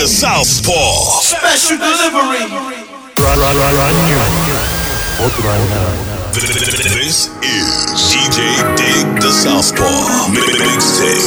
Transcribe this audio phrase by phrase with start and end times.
[0.00, 1.20] The Southpaw.
[1.20, 2.40] Special delivery.
[6.32, 8.40] This is DJ
[8.80, 10.32] Dig the Southpaw.
[10.32, 11.20] Mixtape.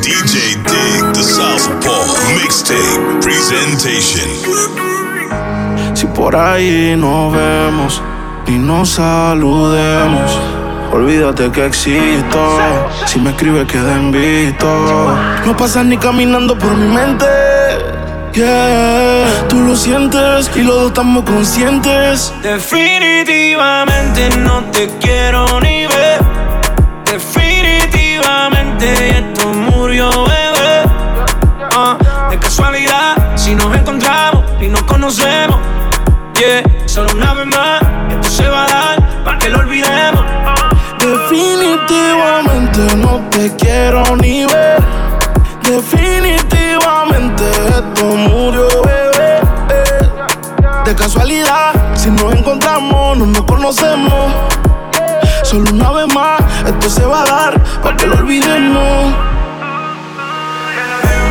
[0.00, 2.16] DJ Dig the Southpaw.
[2.40, 4.30] Mixtape presentation.
[5.94, 8.00] Si por ahí nos vemos
[8.46, 10.30] y nos saludemos,
[10.94, 12.58] olvídate que existo.
[13.06, 15.16] Si me escribes, queda visto.
[15.44, 17.26] No pasas ni caminando por mi mente.
[18.32, 22.32] Yeah, tú lo sientes y los dos estamos conscientes.
[22.42, 26.20] Definitivamente no te quiero ni ver.
[27.04, 30.82] Definitivamente esto murió, bebé.
[31.76, 31.96] Ah,
[32.30, 35.58] de casualidad, si nos encontramos y nos conocemos.
[36.34, 37.82] Yeah, solo una vez más,
[41.34, 44.80] Definitivamente no te quiero ni ver.
[45.62, 49.40] Definitivamente esto murió, bebé.
[50.84, 54.32] De casualidad, si nos encontramos, no nos conocemos.
[55.42, 59.12] Solo una vez más, esto se va a dar para que lo olvidemos.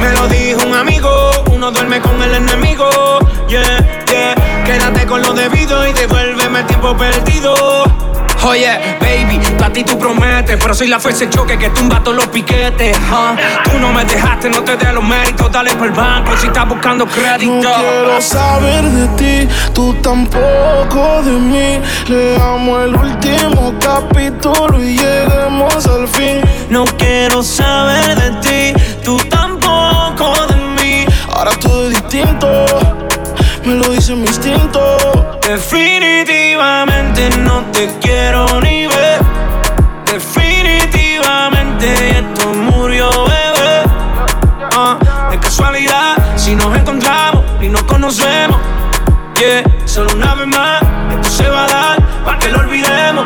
[0.01, 1.09] Me lo dijo un amigo,
[1.49, 2.89] uno duerme con el enemigo.
[3.47, 4.35] Yeah, yeah.
[4.65, 7.85] Quédate con lo debido y devuélveme el tiempo perdido.
[8.45, 12.17] Oye, baby, a ti tú prometes, pero soy la fuerza de choque que tumba todos
[12.17, 12.97] los piquetes.
[12.97, 13.37] huh.
[13.71, 16.67] Tú no me dejaste, no te des los méritos, dale por el banco si estás
[16.67, 17.61] buscando No crédito.
[17.61, 19.07] quiero saber de
[19.47, 21.81] ti, tú tampoco de mí.
[22.07, 26.41] Leamos el último capítulo y lleguemos al fin.
[26.69, 28.31] No quiero saber de
[28.73, 31.05] ti, tú tampoco de mí.
[31.33, 32.47] Ahora todo es distinto,
[33.63, 35.39] me lo dice mi instinto.
[35.47, 39.19] Definitivamente no te quiero ni ver.
[40.05, 43.83] Definitivamente esto murió, bebé.
[44.75, 44.97] Ah,
[45.29, 48.57] de casualidad, si nos encontramos y nos conocemos.
[49.39, 50.81] Yeah, solo una vez más,
[51.11, 53.25] esto se va a dar para que lo olvidemos.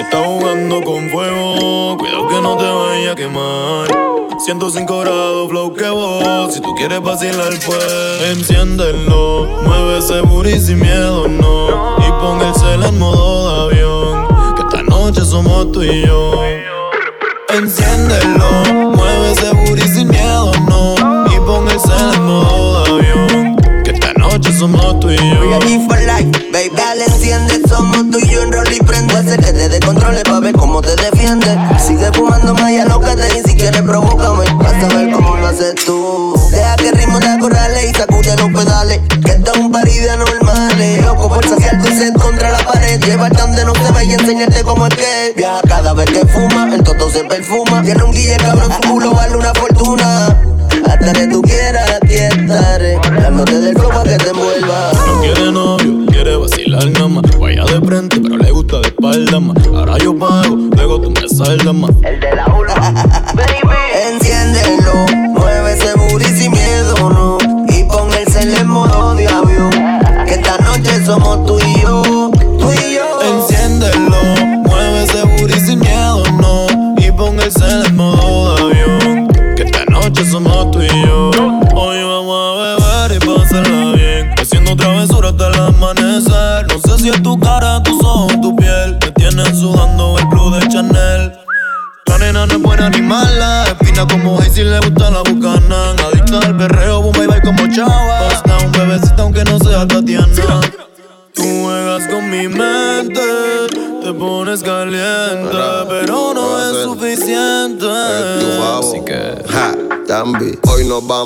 [0.00, 3.86] Estás jugando con fuego, cuidado que no te vaya a quemar.
[4.38, 8.22] 105 grados, flow que vos, si tú quieres vacilar pues.
[8.32, 11.98] Enciéndelo, mueve booty sin miedo, no.
[11.98, 16.32] Y pon el cel en modo de avión, que esta noche somos tú y yo.
[17.50, 18.89] Enciéndelo,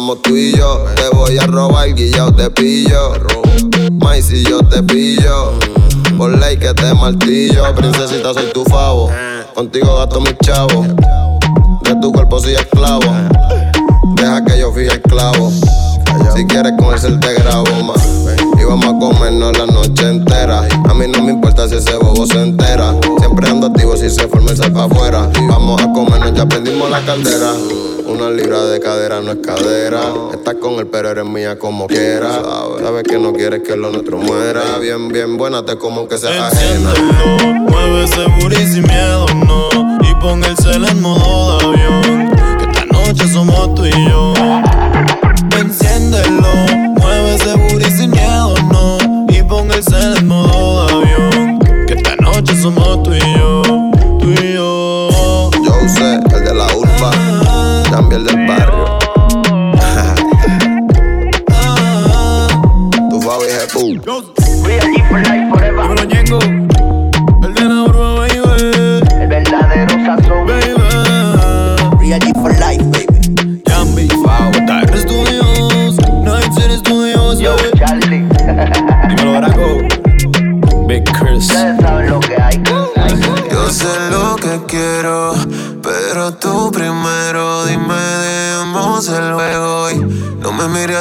[0.05, 0.85] Vamos tú y yo.
[0.97, 3.15] Te voy a robar, guillao, te pillo.
[4.03, 5.53] Mai, si yo te pillo.
[6.19, 7.75] Por ley que te martillo.
[7.75, 9.09] Princesita, soy tu favo.
[9.55, 10.89] Contigo gasto mis chavos.
[11.85, 13.01] De tu cuerpo soy esclavo.
[14.17, 15.51] Deja que yo fui esclavo.
[16.37, 18.07] Si quieres con el te grabo más.
[18.61, 20.69] Y vamos a comernos la noche entera.
[20.87, 22.95] A mí no me importa si ese bobo se entera.
[23.21, 25.31] Siempre ando activo si se forma el para afuera.
[25.49, 27.55] Vamos a comernos, ya prendimos la caldera.
[28.07, 30.01] Una libra de cadera no es cadera.
[30.33, 32.43] Estás con él, pero eres mía como quiera.
[32.81, 34.79] Sabes que no quieres que lo nuestro muera.
[34.79, 36.93] Bien, bien buena, te como que sea ajena.
[37.69, 39.69] Mueve seguro y sin miedo, no.
[40.03, 42.31] Y pon el cel en modo de avión.
[42.59, 44.35] Que esta noche somos tú y yo.
[45.59, 46.49] Enciéndelo,
[46.97, 48.99] mueve seguro y sin miedo, no.
[49.29, 50.34] Y pon el cel en modo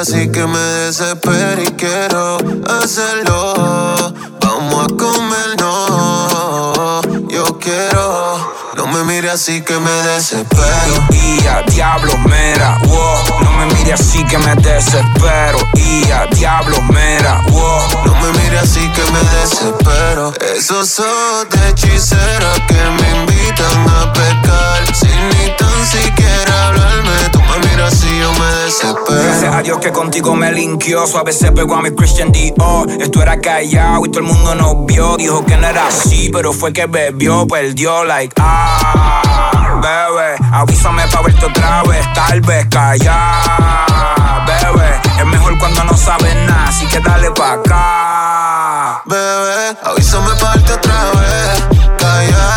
[0.04, 2.36] así que me desespero y quiero
[2.68, 4.12] hacerlo.
[4.38, 8.52] Vamos a comer, no, yo quiero.
[8.76, 11.06] No me mires así que me desespero.
[11.10, 13.40] Y a diablo, mera, wow.
[13.44, 15.58] No me mire así que me desespero.
[15.74, 18.04] Y a diablo, mera, wow.
[18.04, 20.34] No me mires así que me desespero.
[20.54, 24.94] Esos ojos de hechicera que me invitan a pecar.
[24.94, 27.30] Sin ni tan siquiera hablarme,
[27.60, 29.22] yo me desespero.
[29.22, 31.06] Gracias a Dios que contigo me linkió.
[31.06, 32.90] Suave se pegó a mi Christian Dior.
[32.90, 35.16] Esto era callado y todo el mundo nos vio.
[35.16, 40.36] Dijo que no era así, pero fue que bebió, perdió, like, ah, bebé.
[40.52, 45.00] Avísame pa' verte otra vez, tal vez callar, bebé.
[45.18, 49.02] Es mejor cuando no sabes nada, así que dale pa' acá.
[49.06, 51.64] Bebé, avísame parte otra vez.
[51.98, 52.48] Calla,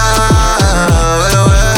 [1.32, 1.77] bebé.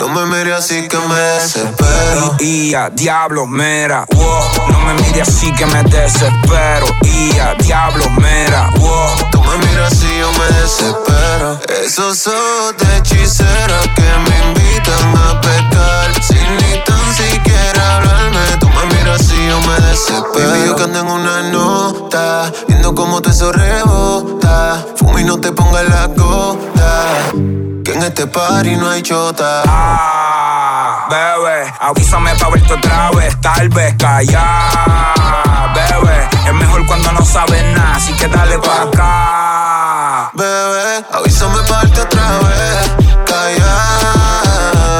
[0.00, 2.34] No me mires así que me desespero.
[2.38, 4.70] Y a diablo, mera, wow.
[4.70, 6.86] No me mire así que me desespero.
[7.02, 9.28] Y a diablo, mera, wow.
[9.30, 11.60] Tú me miras así yo me desespero.
[11.84, 16.22] Esos ojos de hechicera que me invitan a pecar.
[16.22, 20.50] Sin ni tan siquiera hablarme, tú me miras así yo me desespero.
[20.50, 24.82] Baby, yo que ando en una nota, viendo cómo te eso rebota.
[24.96, 26.19] Fuma y no te pongas la en
[28.20, 29.62] este party no hay chota.
[29.66, 36.28] Ah, bebé, avísame pa' verte otra vez, tal vez callar, bebé.
[36.46, 40.30] Es mejor cuando no sabes nada, así que dale pa' acá.
[40.34, 42.90] Bebé, avísame parte otra vez.
[43.24, 43.76] Calla,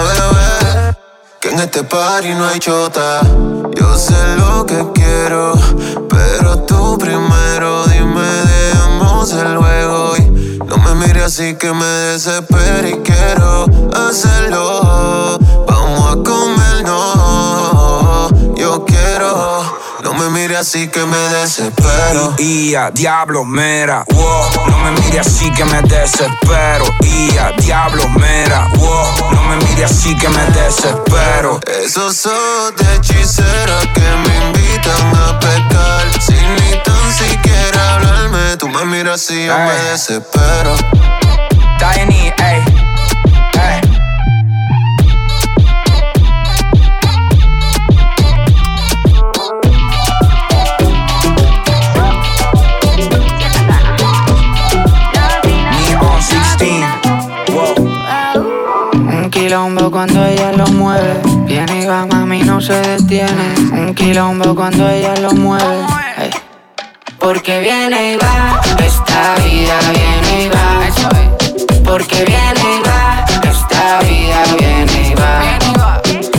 [0.08, 0.96] bebé.
[1.40, 3.20] Que en este party no hay chota.
[3.76, 5.52] Yo sé lo que quiero,
[6.08, 9.89] pero tú primero dime, dejamos el juego.
[10.70, 15.36] No me mires así que me desespero y quiero hacerlo.
[15.66, 18.54] Vamos a comer, no.
[18.54, 19.79] Yo quiero.
[20.02, 22.34] No me mires así que me desespero.
[22.38, 24.66] Y a diablo, mera, wow.
[24.68, 26.84] No me mire así que me desespero.
[27.02, 29.32] Y a diablo, mera, wow.
[29.32, 31.60] No me mire así que me desespero.
[31.84, 36.22] Esos ojos de hechicera que me invitan a pecar.
[36.22, 40.74] Sin ni tan siquiera hablarme, tú me miras así yo me desespero.
[41.78, 42.79] Tiny, ey.
[59.90, 61.20] cuando ella lo mueve.
[61.46, 63.54] Viene y va, mami, no se detiene.
[63.72, 65.84] Un quilombo cuando ella lo mueve.
[67.18, 70.80] Porque viene y va, esta vida viene y va.
[71.84, 75.58] Porque viene y va, esta vida viene y va.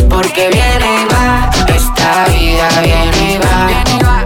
[0.10, 4.24] Porque viene y va, esta vida viene y va.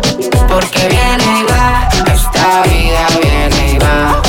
[0.47, 4.21] Porque viene y va, esta vida viene y va.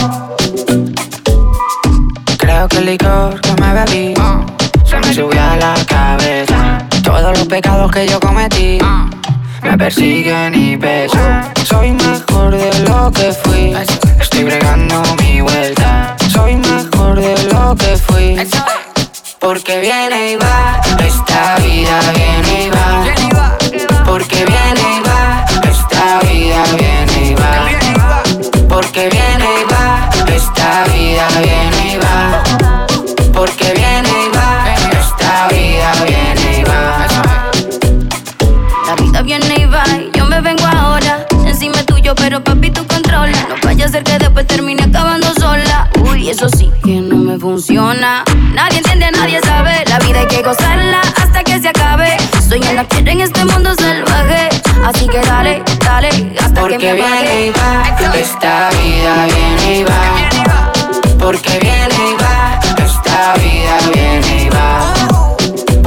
[2.39, 4.15] Creo que el licor que me bebí
[4.87, 6.79] se me subía a la cabeza.
[7.03, 8.79] Todos los pecados que yo cometí
[9.63, 11.53] me persiguen y pesan.
[11.65, 13.75] Soy mejor de lo que fui,
[14.21, 16.17] estoy bregando mi vuelta.
[16.31, 18.37] Soy mejor de lo que fui,
[19.41, 20.66] porque viene y va.
[47.47, 48.25] Funciona.
[48.55, 49.85] Nadie entiende, nadie sabe.
[49.87, 52.17] La vida hay que gozarla hasta que se acabe.
[52.49, 54.49] Soy una tierra en este mundo salvaje.
[54.85, 56.09] Así que dale, dale,
[56.43, 60.73] hasta Porque que me viene y va, esta vida viene y va.
[61.21, 64.71] Porque viene y va, esta vida viene y va.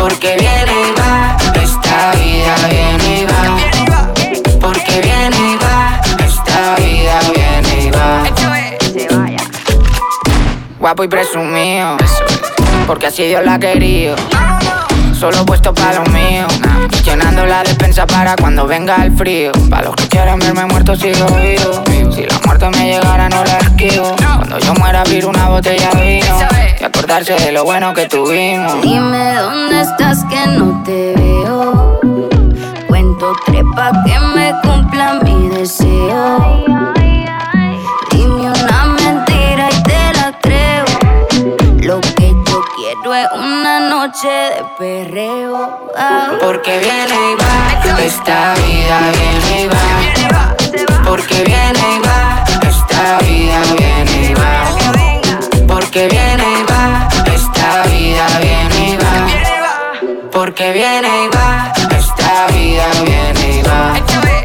[0.02, 2.99] Porque viene y va, esta vida viene y va.
[10.90, 11.98] Guapo y presumido,
[12.88, 14.16] porque así Dios la ha querido.
[15.14, 16.48] Solo puesto para lo mío,
[17.04, 19.52] llenando la despensa para cuando venga el frío.
[19.70, 21.84] Para los que quieran verme muerto sigo vivo.
[22.12, 24.16] Si la muerte me llegara no la esquivo.
[24.38, 26.38] Cuando yo muera abrir una botella de vino
[26.80, 28.82] y acordarse de lo bueno que tuvimos.
[28.82, 32.00] Dime dónde estás que no te veo.
[32.88, 36.69] Cuento tres pa' que me cumpla mi deseo.
[41.90, 45.90] Lo que yo quiero es una noche de perreo.
[45.98, 46.34] Ah.
[46.40, 50.56] Porque viene y va, esta vida viene y va.
[51.04, 55.66] Porque viene y va, esta vida viene y va.
[55.68, 60.30] Porque viene y va, esta vida viene y va.
[60.32, 64.39] Porque viene y va, esta vida viene y va.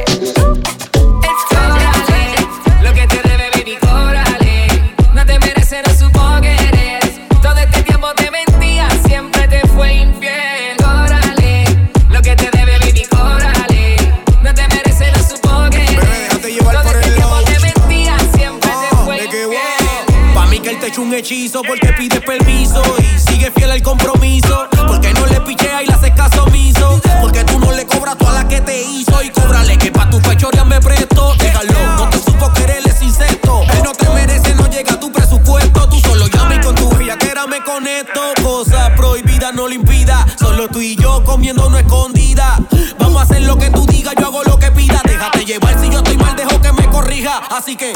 [21.18, 24.68] Hechizo porque pide permiso y sigue fiel al compromiso.
[24.86, 27.00] Porque no le pichea y le hace caso omiso.
[27.20, 30.20] Porque tú no le cobras toda la que te hizo y cóbrale que pa' tu
[30.20, 31.34] fechoría me presto.
[31.38, 33.62] Déjalo, no te supo querer, insecto.
[33.74, 35.88] Él no te merece, no llega a tu presupuesto.
[35.88, 38.20] Tú solo llama y con tu bellaquera me conecto.
[38.42, 40.26] Cosa prohibida no lo impida.
[40.38, 42.58] Solo tú y yo comiendo no escondida.
[42.98, 45.00] Vamos a hacer lo que tú digas, yo hago lo que pida.
[45.04, 47.38] Déjate llevar si yo estoy mal, dejo que me corrija.
[47.50, 47.92] Así que.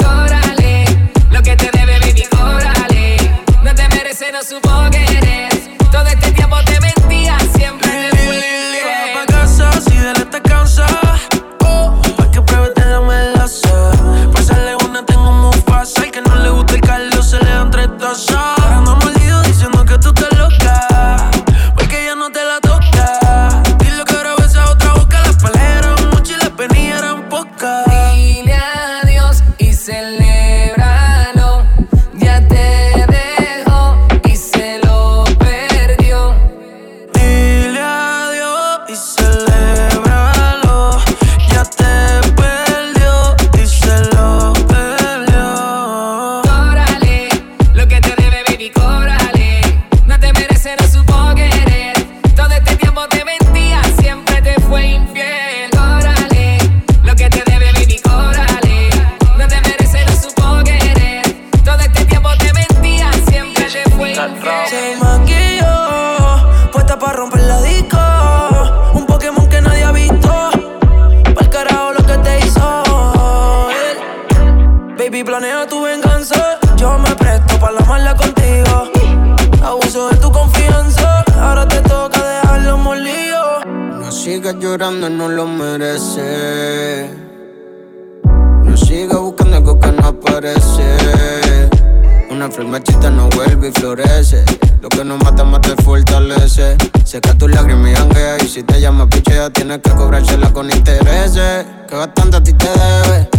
[93.51, 94.43] Y florece.
[94.81, 96.77] Lo que no mata, mata y fortalece.
[97.03, 98.37] Seca tus lágrimas y janguea.
[98.43, 101.65] Y si te llama pichea, tienes que cobrársela con intereses.
[101.87, 103.29] Que bastante a ti te debe.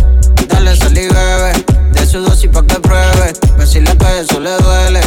[0.48, 1.52] Dale, sal y bebe.
[1.92, 3.32] De su dosis pa' que pruebe.
[3.58, 5.00] Decirle que eso le duele.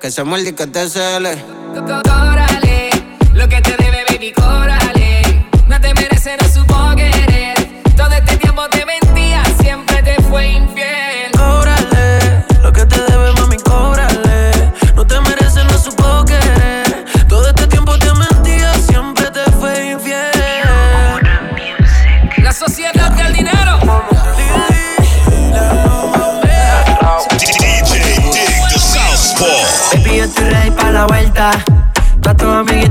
[0.00, 1.38] Que se muerde y que te cele.
[1.74, 2.90] Córale,
[3.34, 4.97] lo que te debe, baby, córale.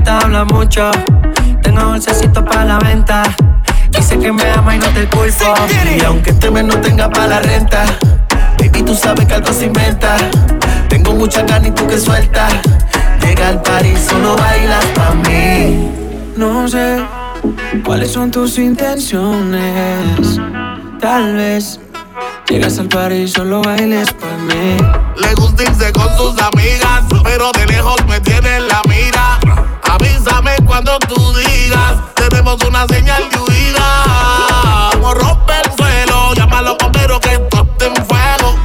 [0.09, 0.91] Habla mucho.
[1.61, 3.23] Tengo dulcecito para la venta.
[3.91, 5.53] Dice que me ama y no te culpo.
[5.97, 7.85] Y aunque este mes no tenga para la renta,
[8.59, 10.17] baby, tú sabes que algo se inventa.
[10.89, 12.53] Tengo mucha ganas y tú que sueltas.
[13.21, 15.91] Llega al París, solo bailas pa' mí.
[16.35, 17.03] No sé
[17.83, 20.39] cuáles son tus intenciones.
[20.99, 21.79] Tal vez
[22.49, 24.77] llegas al París, solo bailes pa' mí.
[25.17, 29.37] Le gusta irse con sus amigas, pero de lejos me tiene en la mira.
[29.83, 34.89] Avísame cuando tú digas, tenemos una señal de huida.
[34.93, 38.55] Como rompe el suelo, llámalo pero que esto esté en fuego.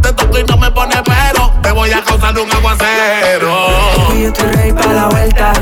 [0.00, 3.66] Te toco y no me pone pero, te voy a causar un aguacero.
[4.14, 5.52] Y yo estoy ready para la vuelta.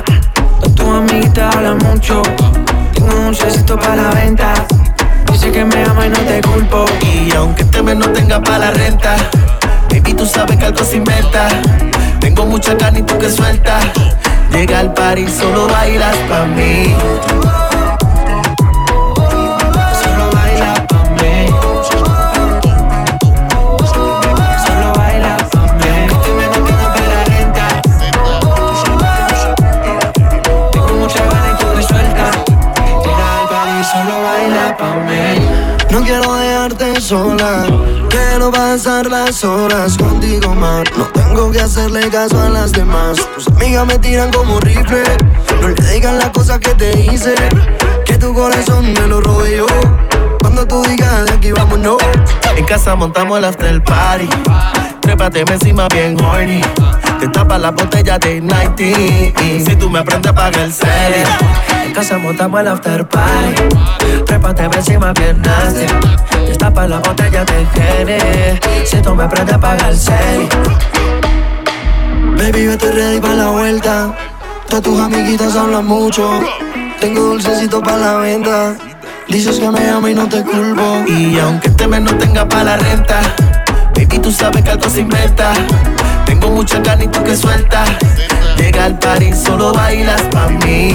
[0.76, 2.22] Tu amiguita habla mucho.
[2.94, 4.54] Tengo un cecito para la venta.
[5.32, 6.84] Dice que me ama y no te culpo.
[7.02, 9.16] Y aunque este mes no tenga para la renta,
[9.90, 11.48] baby, tú sabes que algo se inventa.
[12.20, 13.84] Tengo mucha carne y tú que sueltas.
[14.52, 16.94] Llega al party, solo bailas pa' mí.
[20.02, 21.46] Solo bailas pa' mí.
[24.66, 25.92] Solo bailas pa' mí.
[30.72, 32.36] Tengo mucha ganas y tú que sueltas.
[33.04, 35.79] Llega al party, solo baila pa' mí.
[35.90, 37.66] No quiero dejarte sola,
[38.08, 40.84] quiero pasar las horas contigo más.
[40.96, 43.18] No tengo que hacerle caso a las demás.
[43.34, 45.02] Tus amigas me tiran como rifle.
[45.60, 47.34] No le digan las cosas que te hice,
[48.04, 49.66] que tu corazón me lo rodeó.
[50.40, 51.98] Cuando tú digas de aquí vámonos.
[52.56, 54.28] En casa montamos el after party.
[55.00, 56.60] Trépate encima bien horny.
[57.18, 58.74] Te tapa la botella de 90.
[59.70, 61.24] Si tú me aprendes, paga el cel.
[61.94, 63.54] Casa montamos el after party.
[64.24, 65.86] Trépate encima bien nasty.
[66.46, 68.86] Te tapa la botella de Henny.
[68.86, 70.48] Si tú me aprendes, paga el cel.
[72.36, 74.14] Baby, estoy ready para la vuelta.
[74.68, 76.40] Todas tus amiguitas hablan mucho.
[77.00, 78.76] Tengo dulcecito para la venta.
[79.28, 81.04] Dices que me amo y no te culpo.
[81.06, 83.20] Y aunque este mes no tenga para la renta,
[83.94, 85.52] baby, tú sabes que algo se inventa.
[86.24, 87.90] Tengo mucha carne y tú que sueltas.
[88.56, 90.94] Llega al party, solo bailas pa' mí.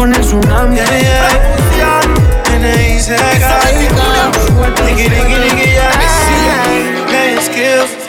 [0.00, 0.78] Con el tsunami.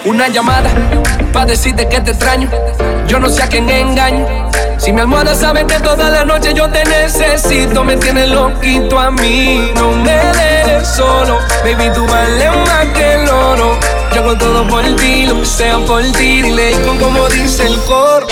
[0.05, 0.69] Una llamada
[1.33, 2.49] para decirte que te extraño.
[3.07, 4.25] Yo no sé a quién engaño.
[4.77, 9.11] Si mi almohada sabe que toda la noche yo te necesito, me tienes loquito a
[9.11, 9.73] mí.
[9.75, 13.77] No me dejes solo, baby, tú vales más que el oro.
[14.15, 17.75] Yo hago todo por ti, lo que sea por ti, dile con como dice el
[17.81, 18.27] coro.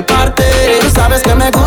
[0.00, 0.44] Mi parte.
[0.94, 1.59] Sabes que me gustas,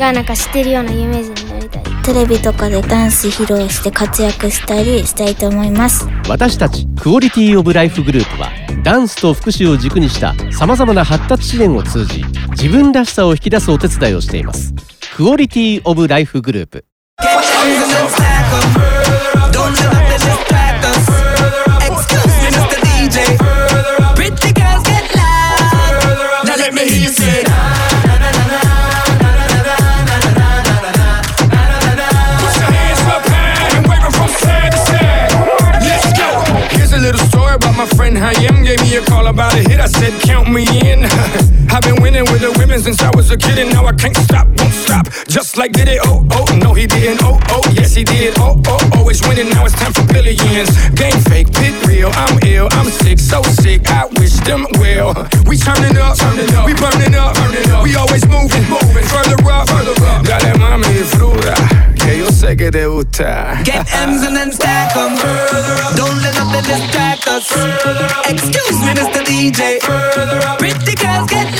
[0.00, 1.82] がなんかしてるような有名人になりたい。
[2.02, 6.08] テレビとかでダンス披露して活躍したりしたいと思います。
[6.28, 8.48] 私たちクオリティオブライフグループは
[8.82, 14.74] ダンスと福祉を軸にした様々な発達支援を通じ自分らしさを引き出すお手伝いをしています。
[15.14, 16.86] クオリティオブライフグループ。
[26.56, 27.49] Let me hear you.
[38.20, 38.64] Hayem.
[38.64, 39.80] Gave me a call about a hit.
[39.80, 41.08] I said, Count me in.
[41.70, 44.16] I've been winning with the women since I was a kid, and now I can't
[44.16, 45.06] stop, won't stop.
[45.28, 48.60] Just like did it, oh, oh, no, he didn't, oh, oh, yes, he did, oh,
[48.66, 50.70] oh, always winning, now it's time for billions.
[50.98, 55.14] Game fake, pit real, I'm ill, I'm sick, so sick, I wish them well.
[55.46, 59.38] We turning up, turning up, we burning up, burning up, we always moving, moving, further
[59.50, 60.26] up, further up.
[60.26, 61.54] Dale mami, fruta,
[61.96, 63.62] que yo sé que te gusta.
[63.64, 65.14] Get M's and then stack 'em.
[65.94, 67.46] Don't let nothing distract us.
[68.26, 69.22] Excuse me, Mr.
[69.24, 69.78] DJ.
[70.58, 71.59] Pretty girls get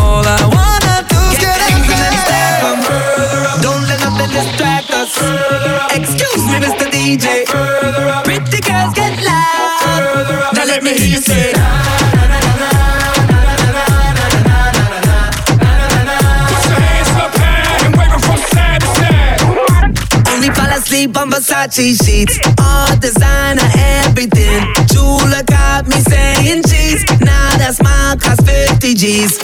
[21.71, 22.37] Versace sheets.
[22.59, 23.63] All designer,
[24.03, 24.59] everything.
[24.87, 27.05] Jula got me saying cheese.
[27.21, 29.39] Now that smile cost 50 G's.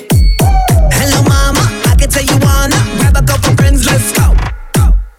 [0.92, 1.64] Hello, mama.
[1.88, 4.36] I can tell you wanna grab a couple friends, let's go.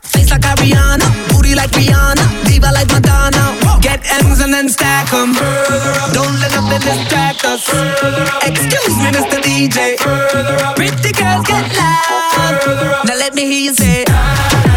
[0.02, 3.56] Face like Ariana, booty like Rihanna, diva like Madonna.
[3.80, 5.32] Get M's and then stack 'em.
[6.12, 7.64] Don't let nothing distract us.
[8.44, 9.40] Excuse me, Mr.
[9.40, 9.96] DJ.
[10.76, 13.06] Pretty girls get loud.
[13.06, 14.67] Now let me hear you say.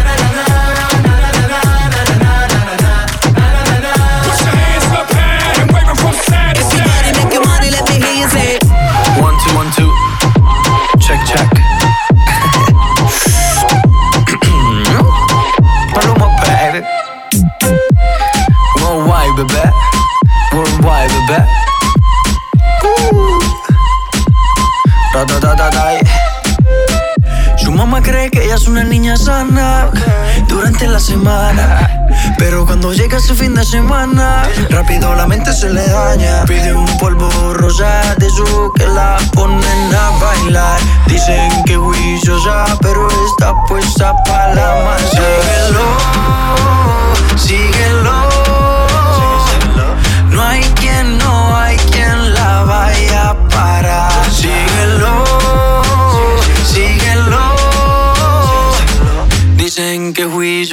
[28.72, 29.90] Una niña sana
[30.48, 32.06] durante la semana.
[32.38, 36.42] Pero cuando llega ese fin de semana, rápido la mente se le daña.
[36.46, 40.80] Pide un polvo rosa de su que la ponen a bailar.
[41.06, 45.20] Dicen que juiciosa, pero está puesta para la masa.
[45.36, 45.86] Síguelo,
[47.36, 48.31] síguelo.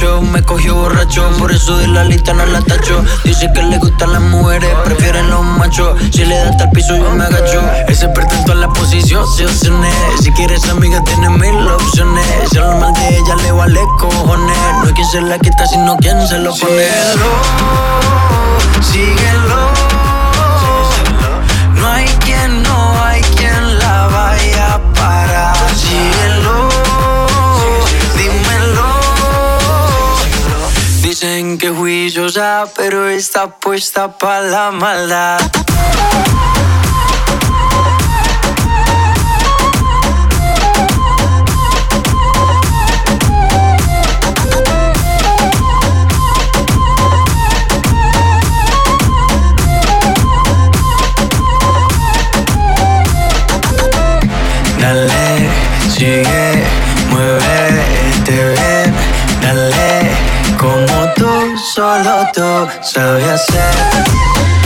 [0.00, 3.04] Me cogió borracho, por eso de la lista no la tacho.
[3.22, 6.00] Dice que le gustan las mujeres, prefieren los machos.
[6.10, 7.60] Si le da hasta el piso, yo me agacho.
[7.86, 9.26] Ese pertenece a la posición.
[10.22, 12.24] Si quieres amiga, tienes mil opciones.
[12.50, 14.56] Si lo mal de ella le vale cojones.
[14.78, 16.88] No es quien se la quita, sino quien se lo pone.
[16.88, 17.30] Síguelo,
[18.80, 19.69] síguelo.
[31.20, 35.38] Dicen que juiciosa, pero está puesta para la maldad.
[54.78, 55.50] Dale,
[55.90, 56.49] sigue.
[61.80, 64.59] solo tú sabes hacer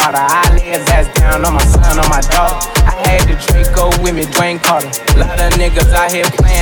[0.00, 0.24] water.
[0.24, 2.56] I lay his ass down on my son, on my daughter.
[2.88, 4.88] I had the Draco with me, Dwayne Carter.
[5.14, 6.59] A lot of niggas out here playing.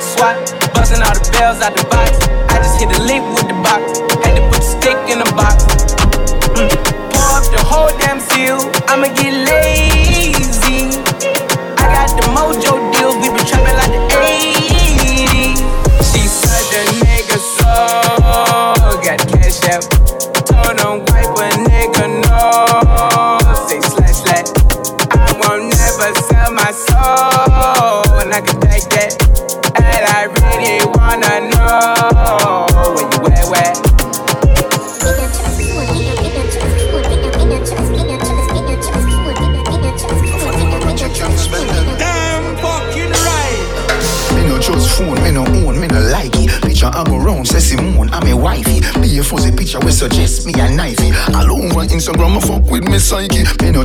[0.00, 0.38] swipe.
[0.74, 2.05] Busting all the bells out the box.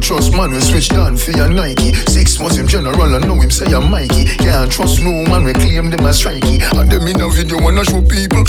[0.02, 1.94] trust man, we switch down for your Nike.
[2.10, 4.26] Six months in general, I know him say I'm Mikey.
[4.42, 6.60] Can't trust no man, we claim them as strikey.
[6.78, 8.44] And them in a video wanna show people.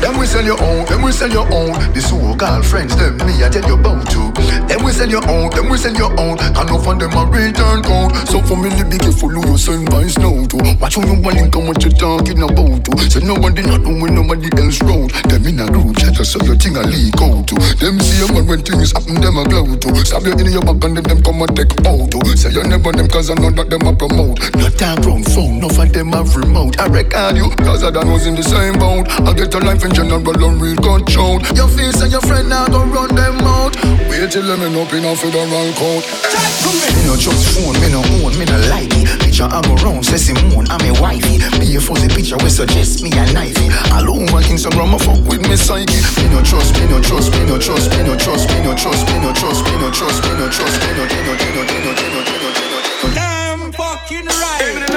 [0.00, 1.72] Them we sell your own, them we sell your own.
[1.92, 4.37] This whole girlfriends, them me, I tell you about to.
[4.68, 6.36] Them we sell your own, them we sell your own.
[6.38, 8.12] Can no find them a return code.
[8.28, 10.56] So for me, be careful who you send by snow to.
[10.80, 12.92] Watch who you want and come what you talking about to.
[13.10, 15.10] So nobody not doing nobody else road.
[15.28, 17.56] Them in a group chat, so your thing a leak out to.
[17.80, 19.88] Them see you when things happen, them a glow to.
[20.04, 22.20] Stab you in your back and then them come and take out to.
[22.36, 24.40] Say you never them cause I know that them a promote.
[24.56, 26.78] Not that brown phone, no for them have remote.
[26.78, 29.08] I record you, cause I done was in the same boat.
[29.26, 31.40] I get a life in general and real control.
[31.54, 33.76] Your face and your friend now go run them out.
[34.08, 36.04] Wait till end up in a federal court.
[36.96, 39.04] Me no trust phone, me no own, me no like it.
[39.20, 41.38] Picture I go round, say Simone, I'm a wifey.
[41.60, 43.68] Be a fuzzy picture, we suggest me a knifey.
[43.92, 45.92] All over Instagram, I fuck with me psyche.
[46.16, 49.04] Me no trust, me no trust, me no trust, me no trust, me no trust,
[49.12, 51.62] me no trust, me no trust, me no trust, me no, me no, me no,
[51.68, 52.64] me no, me no, me
[53.04, 54.87] no, Damn fucking right.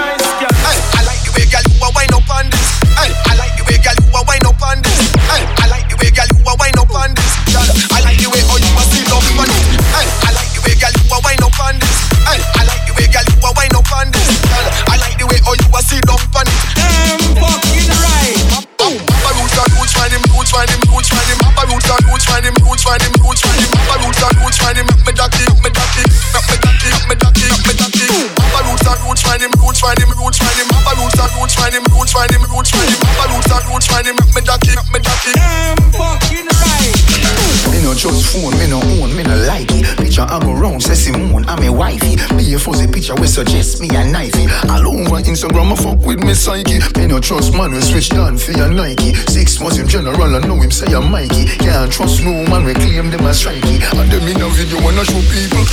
[46.52, 46.80] Psyche.
[47.00, 49.16] Me no trust man, we switch down for your Nike.
[49.32, 51.46] Six in general, I know him say I'm Mikey.
[51.64, 53.80] Can't trust no man, we claim them as strikey.
[53.96, 55.64] And them in a video, wanna show people.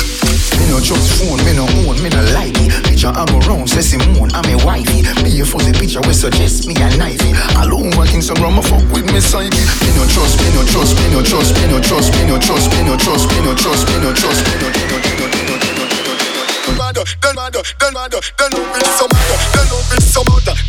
[0.59, 2.71] Me no trust phone, me no own, me no like it.
[2.87, 5.03] Picture I go round, say Simone, I'm a wifey.
[5.23, 7.35] Be a fuzzy picture, we suggest me a knifey.
[7.59, 9.63] All over Instagram, I fuck with me psyche.
[9.83, 12.71] Me no trust, me no trust, me no trust, me no trust, me no trust,
[12.71, 15.27] me no trust, me no trust, me no trust, me no, me no, me no,
[15.27, 15.89] me me me no.
[16.77, 20.68] Mother, then mother, then mother, then love it some mother, then love it some mother.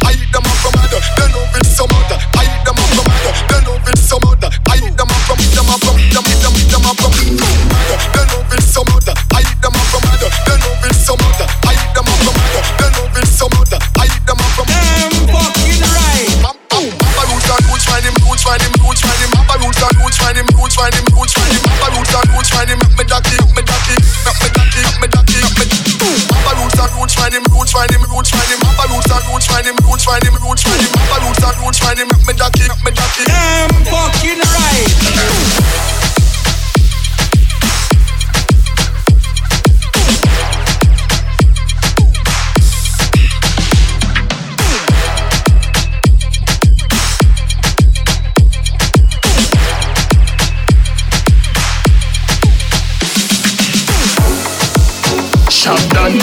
[55.99, 56.15] Done,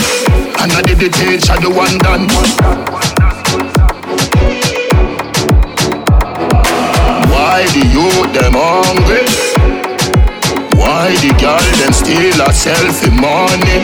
[0.65, 2.25] and I did the tail, shadow one done.
[7.29, 9.25] Why the youth them hungry?
[10.81, 13.79] Why the girl them steal a selfie money?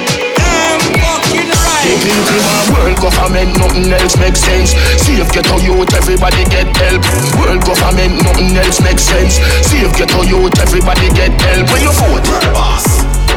[1.83, 4.73] Deep into my world government, nothing else makes sense.
[5.03, 7.03] See if get a youth, everybody get help.
[7.37, 9.35] World government, nothing else makes sense.
[9.67, 11.69] See if get a youth, everybody get help.
[11.69, 12.87] When you vote, world boss,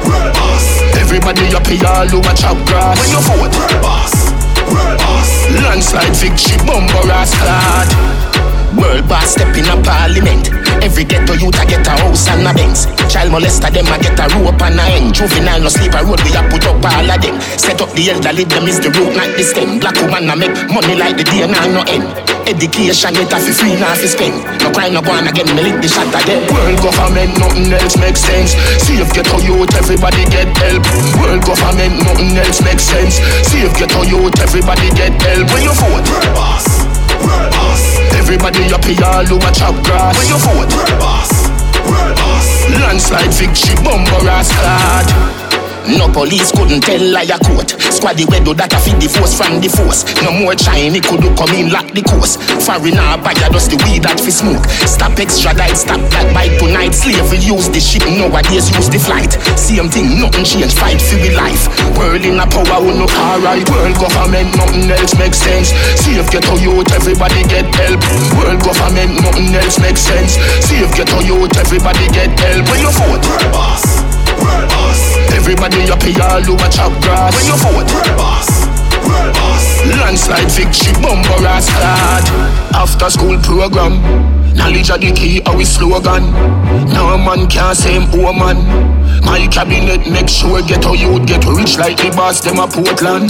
[0.07, 0.74] world boss.
[1.15, 2.99] Everybody up here, all over chop grass.
[2.99, 4.31] When you vote, world boss,
[4.67, 5.49] world boss.
[5.63, 8.14] Landslide victory, bumper ass clad.
[8.73, 10.49] World boss step in a parliament.
[10.81, 12.89] Every ghetto youth a get a house and a Benz.
[13.11, 15.13] Child molester them a get a rope and a end.
[15.13, 17.37] Juvenile no sleep a road we a put up all of them.
[17.57, 19.79] Set up the elderly them is the root not the stem.
[19.79, 22.05] Black woman a make money like the day now no end.
[22.45, 24.37] Education get a fi free now fi spend.
[24.61, 26.45] No crime no go on again me lick the shot again.
[26.53, 28.53] World government nothing else makes sense.
[28.85, 30.85] See if ghetto youth everybody get help.
[31.17, 33.17] World government nothing else makes sense.
[33.49, 35.49] See if ghetto youth everybody get help.
[35.49, 36.85] When you vote, world boss.
[37.25, 38.04] World boss.
[38.25, 40.17] Everybody up here all over chop grass.
[40.17, 41.47] When you vote, world boss.
[41.85, 42.67] World boss.
[42.81, 45.34] Landslide victory, bumper ass clad.
[45.85, 47.77] No police couldn't tell liar court.
[47.93, 50.01] Squaddy we do that a feed the force from the force.
[50.25, 52.41] No more Chinese could do come in lock the course.
[52.65, 54.65] Foreigner buy a dust the weed that fi smoke.
[54.89, 56.97] Stop extradite, stop black bite tonight.
[56.97, 59.37] Slavery use the ship, nowadays use the flight.
[59.53, 61.69] Same thing, nothing change, fight for we life.
[61.93, 63.65] World in a power, we no alright.
[63.69, 65.69] World government, nothing else makes sense.
[66.01, 68.01] See if get a youth, everybody get help.
[68.41, 70.41] World government, nothing else makes sense.
[70.65, 72.65] See if get a youth, everybody get help.
[72.73, 73.21] When you vote,
[73.53, 74.14] boss.
[75.33, 77.35] Everybody up here all over chop grass.
[77.35, 78.49] When you vote, world boss.
[79.05, 79.85] World boss.
[79.85, 82.25] Landslide victory, bumper ass clad.
[82.75, 84.44] After school program.
[84.55, 86.31] Knowledge of the key, our slogan.
[86.95, 88.63] No man can say him woman.
[89.21, 93.27] My cabinet make sure get how you get rich like the boss them a Portland.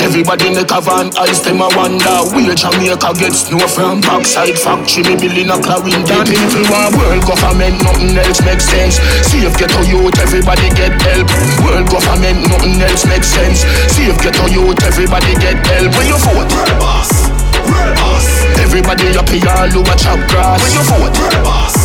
[0.00, 5.04] Everybody in the cavern eyes them a wonder where Jamaica get snow from backside factory
[5.04, 6.24] me building a Clarendon.
[6.28, 8.96] People want world government, nothing else makes sense.
[9.28, 11.28] See if get how youth, everybody get help.
[11.60, 13.68] World government, nothing else makes sense.
[13.92, 15.92] See if get how youth, everybody get help.
[15.92, 17.10] When you vote, world boss.
[17.68, 18.43] World boss.
[18.64, 20.56] Everybody up here, all over chop grass.
[20.64, 21.76] When you vote, world boss.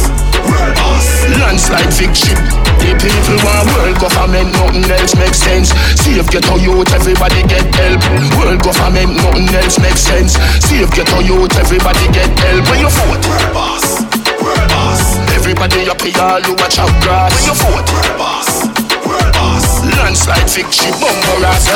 [0.47, 1.27] World boss.
[1.35, 2.39] Landslide victory.
[2.79, 5.75] The people want world government, nothing else makes sense.
[5.99, 7.99] See if get how youth, everybody get help.
[8.39, 10.39] World government, nothing else makes sense.
[10.63, 12.63] See if get how youth, everybody get help.
[12.71, 13.99] When you vote, world boss.
[14.39, 15.19] World boss.
[15.35, 17.35] Everybody up here, all over chop grass.
[17.35, 18.71] When you vote, world boss.
[19.03, 19.83] World boss.
[19.99, 21.67] Landslide victory, bumper ass.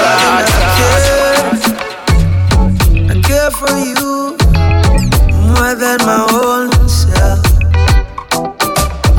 [3.12, 4.43] I care for you
[5.56, 7.42] more than my own self.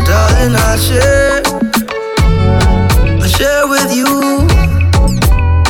[0.06, 1.42] Darling, I'll share,
[3.20, 4.08] I'll share with you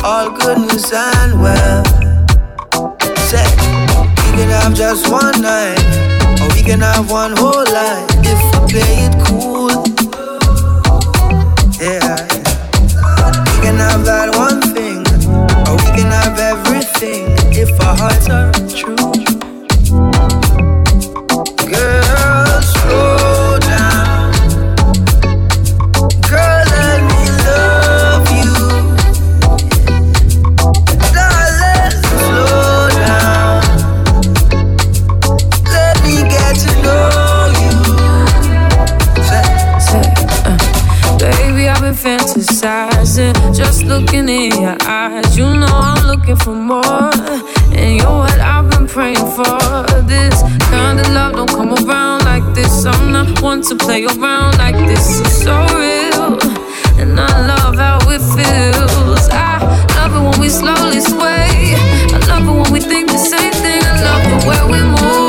[0.03, 1.87] all goodness and wealth.
[3.29, 3.45] Say,
[4.25, 5.79] we can have just one night,
[6.41, 9.69] or we can have one whole life if we play it cool.
[11.79, 12.15] Yeah,
[13.51, 15.01] we can have that one thing,
[15.67, 18.64] or we can have everything if our hearts are
[43.65, 45.37] just looking in your eyes.
[45.37, 47.11] You know I'm looking for more,
[47.79, 49.57] and you're what I've been praying for.
[50.13, 50.35] This
[50.69, 52.85] kind of love don't come around like this.
[52.85, 55.19] I'm not one to play around like this.
[55.21, 56.37] It's so real,
[57.01, 59.23] and I love how it feels.
[59.31, 59.59] I
[59.97, 61.75] love it when we slowly sway.
[62.15, 63.81] I love it when we think the same thing.
[63.83, 65.24] I love the way we move,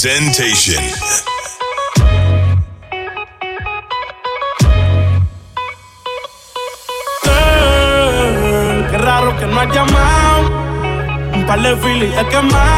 [0.00, 0.78] Presentation.
[7.24, 10.50] Eh, Qué raro que no llamado.
[11.34, 12.77] Un par de filis he quemado.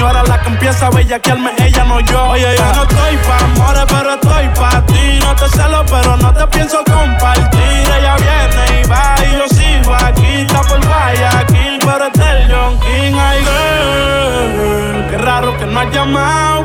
[0.01, 2.29] señora la que empieza a bellaquearme, ella no yo.
[2.29, 5.19] Oye, yo no estoy pa' amores, pero estoy pa' ti.
[5.19, 7.83] No te celo, pero no te pienso compartir.
[7.97, 10.41] Ella viene y va y yo sigo aquí.
[10.41, 13.15] Está por Guayaquil, pero es del John King.
[13.15, 13.45] Ay,
[15.11, 16.61] qué raro que no has llamado.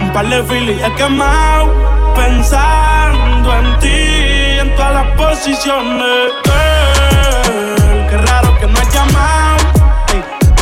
[0.00, 1.72] Un par de filis he quemado.
[2.14, 6.32] Pensando en ti, en todas las posiciones.
[6.44, 9.64] Girl, qué raro que no has llamado.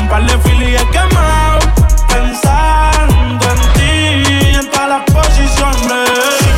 [0.00, 1.51] Un par de filis he quemado
[2.42, 3.11] Pensando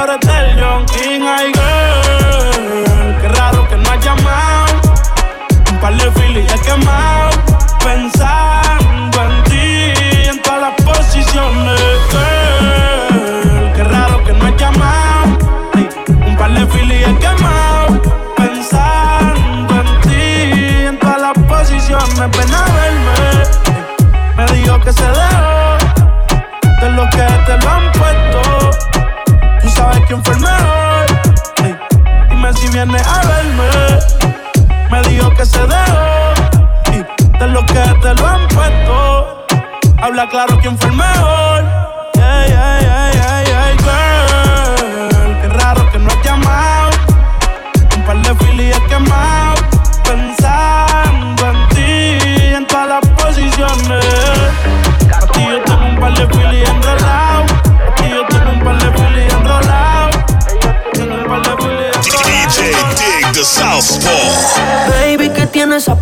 [0.00, 1.22] pero del John King.
[1.22, 4.66] Ay, girl, qué raro que no has llamado.
[5.70, 7.30] Un par de filis he quemado.
[7.82, 11.80] Pensando en ti, en todas las posiciones.
[12.12, 15.26] Girl, qué raro que no has llamado.
[16.26, 18.02] Un par de filis he quemado.
[18.36, 22.30] Pensando en ti, en todas las posiciones.
[22.36, 23.18] Ven a verme.
[24.36, 25.17] Me dijo que se
[30.10, 31.06] El mejor.
[32.30, 33.68] Dime si vienes a verme.
[34.90, 36.32] Me dijo que se dejó
[36.92, 39.46] y de lo que te lo han puesto.
[40.00, 41.57] Habla claro quién fue el mejor.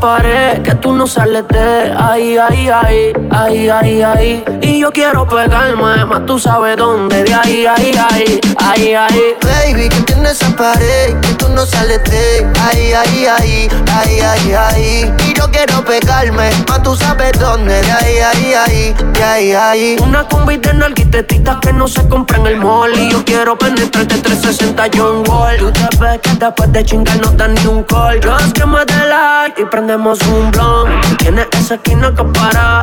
[0.06, 0.35] Tiene esa pared
[0.66, 4.44] que tú no sales de ahí, ahí, ahí, ahí, ahí, ahí.
[4.60, 9.36] Y yo quiero pegarme, más tú sabes dónde, de ahí, ahí, ahí, ahí, ahí.
[9.42, 14.52] Baby, que tiene esa pared que tú no sales de ahí, ahí, ahí, ahí, ahí,
[14.52, 15.14] ahí.
[15.28, 19.96] Y yo quiero pegarme, más tú sabes dónde, de ahí, ahí, ahí, de ahí, ahí.
[20.02, 24.18] Una combi de nalguitetitas que no se compra en el mall Y yo quiero penetrarte
[24.18, 28.20] 360 John Wall Tú te ves que después de chingar no dan ni un call
[28.20, 32.82] Yo es que me dé like y prendemos un blunt Tienes esa esquina que para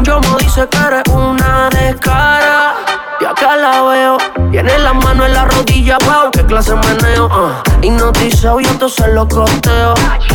[0.00, 2.74] Yo me dice que eres una descara
[3.22, 4.16] y acá la veo,
[4.50, 7.80] tiene la mano en la rodilla, wow, qué clase meneo, uh.
[7.80, 9.94] Hipnotizado y entonces lo costeo.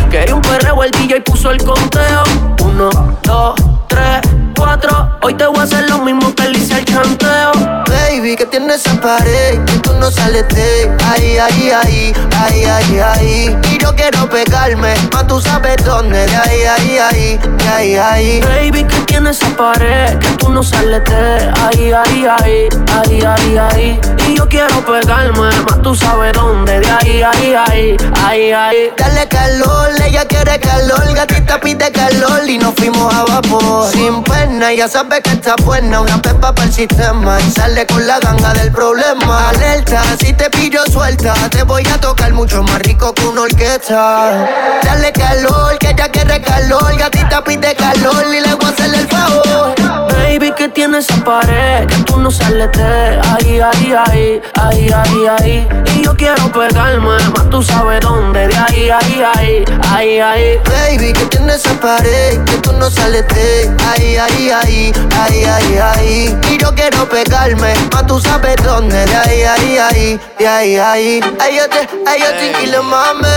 [0.10, 2.24] Quería un perreo, el DJ puso el conteo.
[2.64, 2.90] Uno,
[3.24, 3.56] dos,
[3.88, 4.22] tres,
[4.58, 5.18] cuatro.
[5.22, 7.52] Hoy te voy a hacer lo mismo que le hice al chanteo.
[7.88, 13.00] Baby, que tiene esa pared que tú no sales de ahí, ahí, ahí, ahí, ahí,
[13.00, 13.58] ahí.
[13.72, 18.42] Y yo quiero pegarme, más tú sabes dónde, de ahí, ahí, ahí, de ahí, ahí.
[18.42, 23.58] Baby, que tiene esa pared que tú no sales de ahí, ahí, ahí, ahí, ahí,
[23.58, 24.02] ahí.
[24.28, 28.92] Y yo quiero pegarme, más tú sabes dónde, de ahí, ahí, ahí, ahí, ahí.
[28.98, 33.90] Dale calor, ella quiere calor, gatita pide calor y nos fuimos a vapor.
[33.92, 38.06] Sin pena, ya sabe que está buena, una pepa para el sistema y sale con
[38.06, 39.50] la ganga del problema.
[39.50, 44.48] Alerta, si te pillo suelta, te voy a tocar mucho más rico que una orquesta.
[44.84, 49.08] Dale calor, que ella quiere calor, gatita pide calor y le voy a hacer el
[49.08, 49.76] favor.
[50.12, 55.28] Baby, que tiene esa pared que tú no sales de ahí, ahí, ahí, ahí, ahí,
[55.40, 55.68] ahí.
[55.96, 60.60] Y yo quiero pegarme, más tú sabes dónde, de ahí, ahí, ahí, ahí, ahí.
[60.66, 65.78] Baby, que tiene esa pared que tú no sales de ahí, ahí, ahí, ahí, ahí,
[65.78, 66.38] ahí.
[66.52, 71.20] Y yo quiero pegarme, más tú sabes dónde, de ahí, ahí, ahí, de ahí, ahí.
[71.40, 73.28] Ay, yo te, ay, yo te quiero, mami.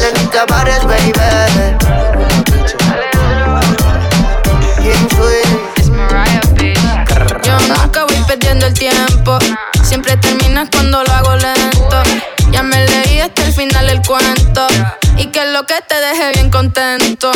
[0.00, 1.12] Lenita Bares, baby.
[4.80, 5.48] Bien sweet.
[7.44, 9.38] Yo nunca voy perdiendo el tiempo.
[9.82, 12.02] Siempre terminas cuando lo hago lento.
[12.50, 14.66] Ya me leí hasta el final del cuento.
[15.18, 17.30] Y que lo que te deje bien contento.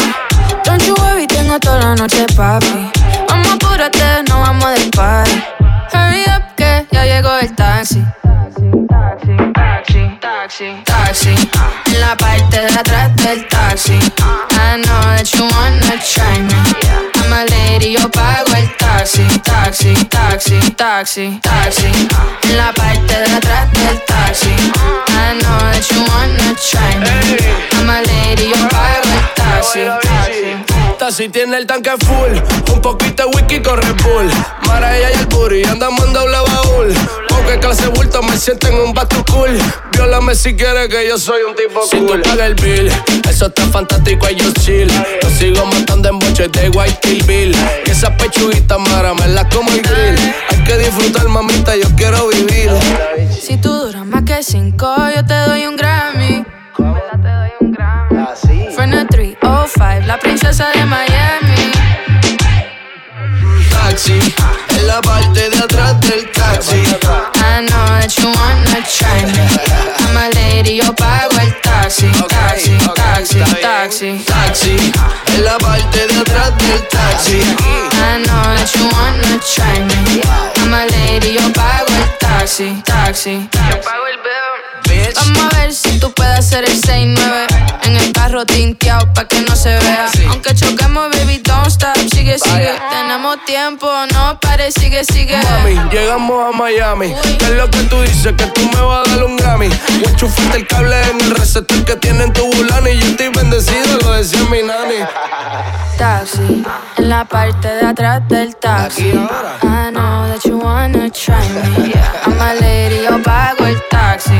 [0.65, 2.91] Don't you worry, tengo toda la noche, papi.
[3.29, 5.43] Vamos, apúrate, no vamos del party.
[5.93, 8.05] Hurry up, que ya llegó el taxi.
[8.89, 11.35] Taxi, taxi, taxi.
[11.87, 13.95] En la parte de atrás del taxi.
[13.95, 16.55] I know that you wanna try me.
[17.17, 18.82] I'm a lady, yo pago el taxi.
[19.03, 19.95] Taxi, taxi,
[20.77, 21.91] taxi, taxi.
[22.45, 24.55] En la parte de atrás del taxi.
[25.09, 27.37] I know that you wanna try me.
[27.73, 30.13] I'm a lady, yo pago el taxi.
[31.11, 34.31] Si tiene el tanque full, un poquito de whisky con Red Bull.
[34.69, 36.95] Mara ella y el puri, andamos en doble baúl.
[37.29, 39.59] Con que clase bulto me siento en un back cool.
[39.91, 42.09] Viólame si quieres que yo soy un tipo si cool.
[42.09, 42.91] Si tú pagas el bill,
[43.29, 44.89] eso está fantástico, y yo chill.
[45.23, 47.57] Lo sigo matando en boches de White Kill Bill.
[47.85, 50.35] Y esa pechuguita mara me la como el grill.
[50.51, 52.71] Hay que disfrutar, mamita, yo quiero vivir.
[53.31, 56.45] Si tú duras más que cinco, yo te doy un Grammy.
[56.77, 58.19] Te doy un Grammy.
[58.19, 58.35] Ah,
[59.11, 61.73] 305, la princesa de Miami.
[63.71, 64.19] Taxi,
[64.79, 66.77] en la parte de atrás del taxi.
[66.77, 69.49] I know that you wanna try me.
[69.99, 72.09] I'm a lady, yo pago el taxi.
[72.09, 72.42] Taxi,
[73.23, 74.25] taxi, taxi.
[74.25, 74.93] Taxi,
[75.37, 77.39] en la parte de atrás del taxi.
[77.39, 80.21] I know that you wanna try me.
[80.59, 82.83] I'm a lady, yo pago el taxi.
[82.85, 84.12] Taxi, yo pago el.
[85.15, 87.47] Vamos a ver si tú puedes hacer el 6-9
[87.83, 90.07] En el carro tinteado pa' que no se vea.
[90.29, 95.37] Aunque choquemos, baby, don't stop Sigue, sigue, tenemos tiempo No pare, sigue, sigue.
[95.37, 97.15] Mami, llegamos a Miami.
[97.39, 98.33] ¿Qué es lo que tú dices?
[98.37, 99.69] Que tú me vas a dar un Grammy.
[100.07, 102.91] Enchufarte el cable en el receptor que tiene en tu bulani.
[102.91, 105.05] Y yo estoy bendecido, lo decía mi nani.
[105.99, 106.65] Taxi,
[106.97, 109.11] en la parte de atrás del taxi.
[109.11, 111.93] I know that you wanna try me.
[112.27, 114.33] I'm a lady, yo pago el taxi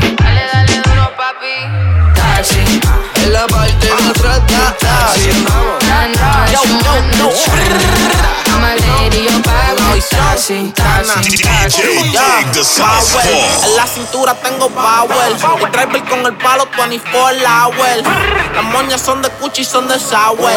[7.47, 8.32] wanna
[13.63, 18.03] En la cintura tengo power El driver con el palo 24 hours
[18.53, 20.51] Las moñas son de Gucci y son de Sour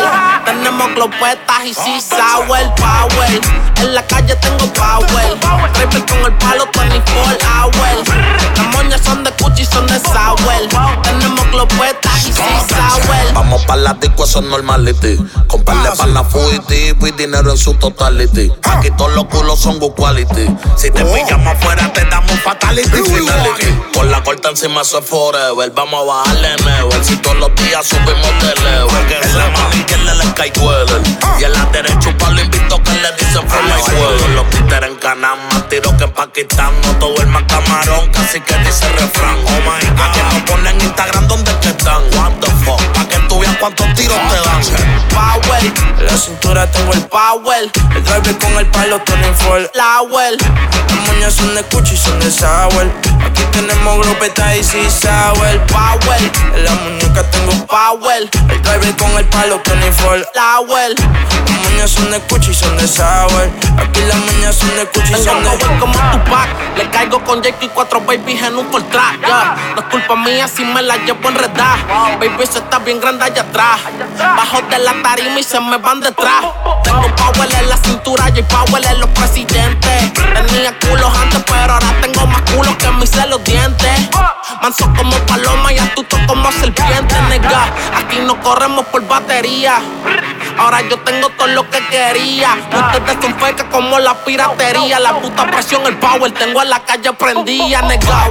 [0.45, 3.41] Tenemos globetas y sí sour power
[3.77, 5.39] En la calle tengo power
[5.75, 8.09] Driver con el palo 24 hours
[8.57, 13.65] Las moñas son de Gucci y son de Sour Tenemos globetas y sí sour Vamos
[13.67, 15.19] pa' la disco, eso es normality.
[15.47, 16.25] Comprarle pa' la
[16.73, 18.51] y dinero en su totality.
[18.65, 20.47] Aquí todos los culos son good quality.
[20.77, 22.89] Si te pillamos afuera te damos fatality.
[22.89, 23.67] Finality.
[23.95, 25.71] Con la corta encima eso es forever.
[25.71, 27.05] Vamos a bajarle never.
[27.05, 28.97] Si todos los días subimos de level.
[29.23, 31.03] En la mano izquierda le cae Weller
[31.39, 34.91] Y en la derecha un palo invito que le dicen from my fuego Los títeres
[34.91, 36.73] en Canam más tiro que en Pakistán.
[36.83, 39.37] No todo el más camarón casi que dice refrán.
[39.45, 40.07] Oh my God.
[40.07, 43.87] Aquí nos ponen Instagram donde que están What the fuck Pa' que tú veas cuántos
[43.95, 44.97] tiros te dan.
[45.11, 47.71] Power, en la cintura tengo el power.
[47.95, 50.37] El driver con el palo Tony Ford Flower
[50.89, 52.87] Las moñas son de Gucci y son de Sour
[53.25, 59.11] Aquí tenemos grupeta y sí sour Power, en la muñeca tengo power El driver con
[59.19, 64.01] el palo Tony Ford Flower Las moñas son de Gucci y son de Sour Aquí
[64.07, 66.49] las moñas son de Gucci y son de Tengo como Tupac.
[66.77, 69.57] Le caigo con Jake y cuatro babies en un Fortrack yeah.
[69.75, 71.79] No es culpa mía si me la llevo enredada.
[72.19, 73.81] Baby, se está bien grande allá atrás.
[74.19, 76.45] Bajo de la tarima y se me van detrás.
[76.85, 80.13] Tengo power en la cintura y power en los presidentes
[80.47, 84.11] Tenía culos antes pero ahora tengo más culos que mis celos dientes.
[84.63, 87.65] Manso como paloma y astuto como serpiente, nega.
[87.97, 89.81] Aquí no corremos por batería
[90.59, 92.57] Ahora yo tengo todo lo que quería.
[92.73, 94.99] Ustedes son fecas como la piratería.
[94.99, 96.33] La puta presión, el power.
[96.33, 98.31] Tengo en la calle prendida, nega.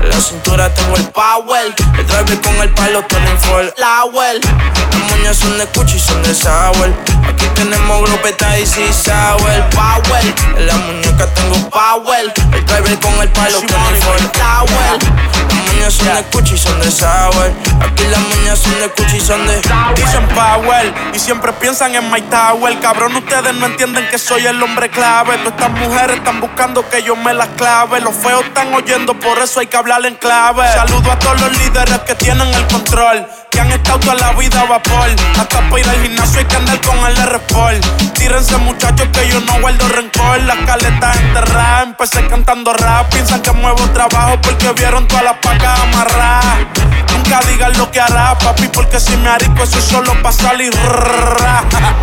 [0.00, 1.74] En la cintura tengo el power.
[1.98, 3.04] El driver con el palo,
[3.40, 3.68] Ford.
[3.76, 4.40] La well.
[4.40, 6.92] Las moñas son de Gucci y son de Sour.
[7.28, 9.68] Aquí tenemos grupeta y sí sour.
[9.70, 10.34] Power.
[10.56, 12.32] En la muñeca tengo power.
[12.52, 14.18] El driver con el palo, well.
[14.38, 15.37] Las
[15.78, 17.52] moñas son de Gucci son de Sour.
[17.80, 19.60] Aquí las moñas son de Gucci son de
[19.94, 22.78] Dicen power y siempre piensan en My Tower.
[22.80, 25.38] Cabrón, ustedes no entienden que soy el hombre clave.
[25.38, 28.00] Todas estas mujeres están buscando que yo me las clave.
[28.00, 30.66] Los feos están oyendo, por eso hay que hablar en clave.
[30.72, 33.26] Saludo a todos los líderes que tienen el control.
[33.50, 35.08] Que han estado toda la vida a vapor.
[35.38, 37.84] Hasta para ir al gimnasio hay que andar con el R-Sport.
[38.14, 40.42] Tírense, muchachos, que yo no guardo rencor.
[40.42, 43.08] Las caletas enterradas, empecé cantando rap.
[43.12, 46.66] Piensan que muevo trabajo porque vieron todas las pacas amarradas.
[47.12, 50.72] Nunca digan lo que hará, papi, porque si me arico, eso es solo para salir.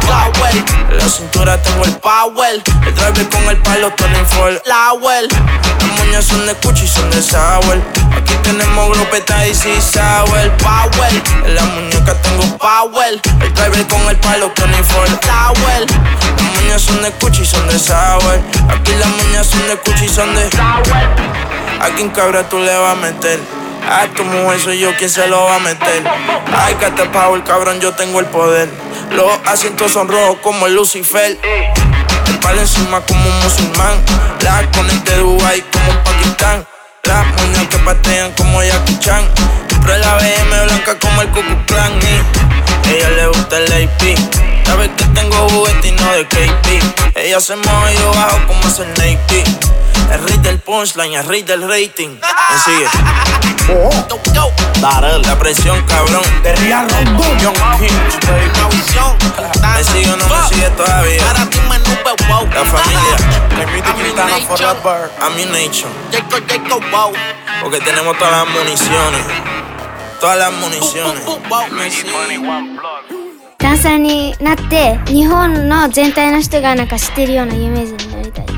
[0.06, 0.56] Power.
[0.90, 2.62] En la cintura tengo el power.
[2.86, 4.56] El driver con el palo Tony Ford.
[4.66, 5.28] La well.
[5.30, 8.05] Las moñas son de Gucci y son de Sour.
[8.18, 10.52] Aquí tenemos grupeta y sí sour.
[10.58, 11.24] Power.
[11.46, 13.22] En la muñeca tengo power.
[13.42, 15.10] El driver con el palo Tony Ford.
[15.66, 15.86] Well.
[15.86, 18.40] Las moñas son de Gucci y son de Sour.
[18.70, 20.50] Aquí las moñas son de Gucci y son de
[21.82, 23.40] ¿A quién cabra tú le vas a meter?
[23.88, 26.04] A tu mujer soy yo quien se lo va a meter.
[26.58, 28.70] Ay, que te pago el cabrón, yo tengo el poder.
[29.12, 31.38] Los asientos son rojos como el Lucifer.
[32.28, 33.98] El palo encima como un musulmán.
[34.42, 36.75] La conecté de Dubai como un Pakistán.
[37.08, 39.24] Moñas que patean como Jackie Chan.
[39.70, 41.92] Compré la BM blanca como el Cucu Clan.
[42.84, 44.66] Y ella le gusta el AP.
[44.66, 47.20] Sabe que tengo juguete y de KP.
[47.20, 49.44] Ella se moja y yo bajo como es el Nike.
[50.13, 52.09] El rey del punchline, el rey del rating.
[52.11, 52.89] Me sigue.
[54.81, 56.23] Darel, la presión, cabrón.
[56.43, 56.87] De Ria
[57.41, 57.93] Young King,
[59.77, 61.23] Me sigue o no me sigue todavía.
[62.53, 63.17] La familia.
[63.59, 65.11] La cristiana forever.
[65.21, 65.91] Ammunition.
[67.63, 69.27] Porque tenemos todas las municiones.
[70.21, 71.23] Todas las municiones.
[73.61, 78.14] ダンサーになって日本の全体の人がなんか知ってるような有名人になりたい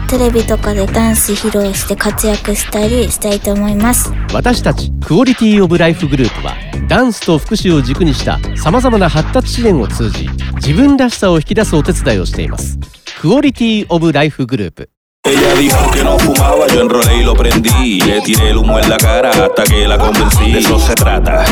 [0.07, 6.55] テレビとかでダンス披露して活躍したりしたいと思います私たちクオリティオブライフグループは
[6.87, 12.79] ダンスと福祉を軸にしたさまざまな発達支援を通じ自分らしさを引き出すお手伝いをしています
[13.19, 14.89] クオリティオブライフグループ
[15.27, 17.99] Ella dijo que no fumaba, yo enrolé y lo prendí.
[17.99, 20.53] Le tiré el humo en la cara hasta que la convencí.
[20.53, 21.43] De eso se trata.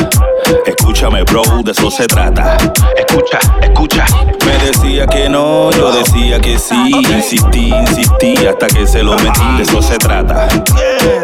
[0.66, 2.56] Escúchame, bro, de eso se trata.
[2.96, 4.04] Escucha, escucha.
[4.44, 6.90] Me decía que no, yo decía que sí.
[6.90, 9.56] Insistí, insistí hasta que se lo metí.
[9.56, 10.48] De eso se trata.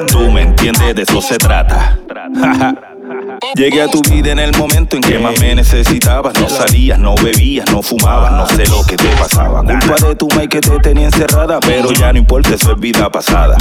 [0.08, 1.98] Tú me entiendes, de eso se trata.
[3.54, 6.38] Llegué a tu vida en el momento en que más me necesitabas.
[6.40, 9.62] No salías, no bebías, no fumabas, no sé lo que te pasaba.
[9.62, 13.10] Culpa de tu Mike que te tenía encerrada, pero ya no importa, eso es vida
[13.10, 13.56] pasada.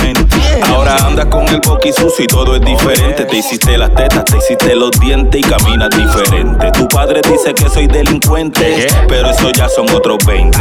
[0.67, 3.25] Ahora andas con el boqui sucio y todo es diferente.
[3.25, 6.71] Te hiciste las tetas, te hiciste los dientes y caminas diferente.
[6.71, 10.57] Tu padre dice que soy delincuente, pero eso ya son otros 20.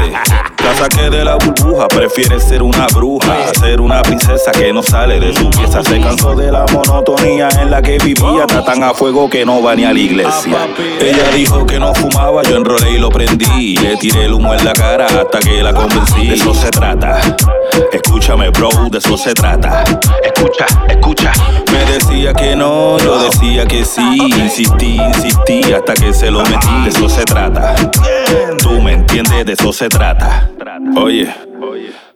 [0.64, 5.18] La saqué de la burbuja, prefiere ser una bruja, ser una princesa que no sale
[5.18, 5.82] de su pieza.
[5.82, 9.62] Se cansó de la monotonía en la que vivía, está tan a fuego que no
[9.62, 10.56] va ni a la iglesia.
[11.00, 13.76] Ella dijo que no fumaba, yo enrolé y lo prendí.
[13.76, 16.28] Le tiré el humo en la cara hasta que la convencí.
[16.28, 17.20] De eso se trata.
[17.92, 19.84] Escúchame, bro, de eso se trata.
[20.22, 21.32] Escucha, escucha.
[21.72, 24.00] Me decía que no, yo decía que sí.
[24.36, 26.82] Insistí, insistí hasta que se lo metí.
[26.84, 27.74] De eso se trata.
[28.58, 30.50] Tú me entiendes, de eso se trata.
[30.96, 31.26] Oye.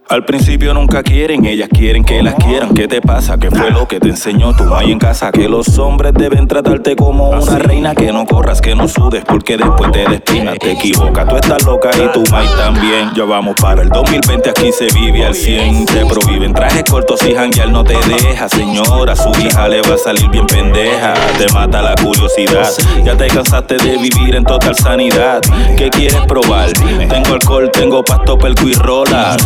[0.06, 2.74] Al principio nunca quieren, ellas quieren que las quieran.
[2.74, 3.38] ¿Qué te pasa?
[3.38, 5.32] ¿Qué fue lo que te enseñó tu madre en casa?
[5.32, 7.94] Que los hombres deben tratarte como una reina.
[7.94, 10.58] Que no corras, que no sudes, porque después te despinas.
[10.58, 13.12] Te equivocas, tú estás loca y tu mai también.
[13.16, 15.86] Ya vamos para el 2020, aquí se vive al 100.
[15.86, 18.46] Te prohíben trajes cortos y janguear no te deja.
[18.50, 21.14] Señora, su hija le va a salir bien pendeja.
[21.38, 22.70] Te mata la curiosidad.
[23.02, 25.40] Ya te cansaste de vivir en total sanidad.
[25.78, 26.70] ¿Qué quieres probar?
[26.72, 29.38] Tengo alcohol, tengo pasto, pelco y rolas.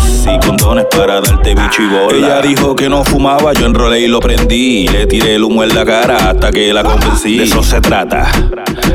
[0.48, 2.16] Condones para darte bicho y bola.
[2.16, 4.88] Ella dijo que no fumaba, yo enrolé y lo prendí.
[4.88, 7.36] Le tiré el humo en la cara hasta que la convencí.
[7.36, 8.30] De eso se trata.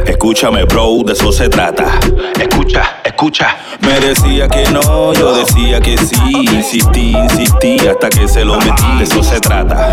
[0.08, 2.00] Escúchame, bro, de eso se trata.
[2.42, 3.56] Escucha, escucha.
[3.82, 6.16] Me decía que no, yo decía que sí.
[6.32, 8.98] Insistí, insistí hasta que se lo metí.
[8.98, 9.92] De eso se trata.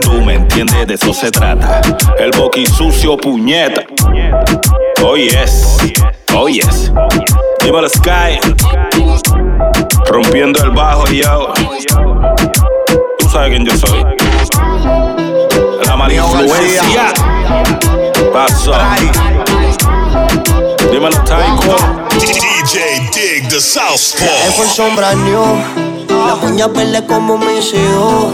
[0.00, 1.82] Tú me entiendes, de eso se trata.
[2.18, 3.82] El boqui sucio, puñeta.
[5.04, 5.76] Oh yes,
[6.34, 6.90] oh yes.
[7.62, 8.40] Dímelo Sky.
[10.10, 11.52] Rompiendo el bajo, yo.
[13.16, 14.04] Tú sabes quién yo soy.
[15.86, 17.12] La mala influencia.
[18.32, 18.72] Paso.
[20.90, 21.76] Dímelo Taiko.
[22.18, 24.52] DJ Dig the Southpaw.
[24.56, 25.44] fue sombra new.
[26.26, 28.32] La uña verde como mis hijos.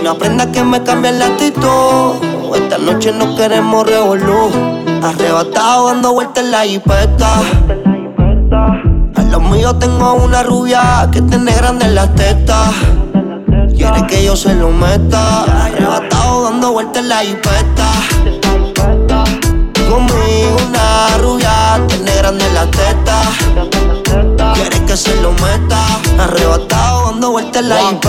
[0.00, 2.22] Una prenda que me cambia el actitud.
[2.54, 4.52] Esta noche no queremos revolú.
[5.02, 7.42] Arrebatado dando vueltas en la hipeta.
[9.30, 12.74] Los míos tengo una rubia que tiene grande las tetas.
[13.74, 15.42] Quiere que yo se lo meta.
[15.42, 17.90] Arrebatado dando vueltas en la hipeta.
[19.88, 23.26] Conmigo una rubia tiene grande las tetas.
[24.54, 25.80] Quiere que se lo meta.
[26.18, 28.00] Arrebatado dando vueltas en la.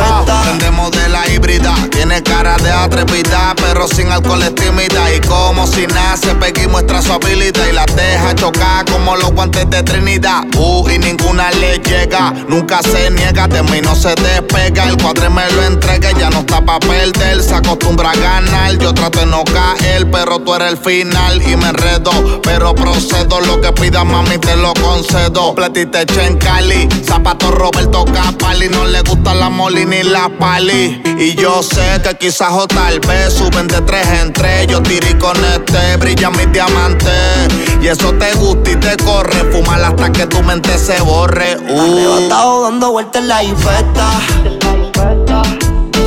[0.43, 5.13] Prendemos de la híbrida, tiene cara de atrevida, pero sin alcohol es tímida.
[5.13, 9.69] Y como si nace, Peggy muestra su habilidad y la deja chocar como los guantes
[9.69, 10.43] de Trinidad.
[10.57, 14.89] Uh, y ninguna le llega, nunca se niega, de mí no se despega.
[14.89, 18.77] El cuadre me lo entrega, ya no está pa' perder, se acostumbra a ganar.
[18.77, 22.41] Yo trato de no caer, pero tú eres el final y me enredo.
[22.43, 25.55] Pero procedo, lo que pida mami te lo concedo.
[25.55, 31.01] Platite en Cali, zapato Roberto Capali, no le gusta la moli ni la pali.
[31.19, 34.67] Y yo sé que quizás o tal vez suben de tres en tres.
[34.67, 37.47] Yo tiré con este, brilla mis diamantes.
[37.81, 39.51] Y eso te gusta y te corre.
[39.51, 41.57] Fumar hasta que tu mente se borre.
[41.69, 42.29] Uh.
[42.29, 44.09] Dando vueltas en la infesta.